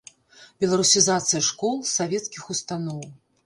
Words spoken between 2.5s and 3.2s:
устаноў.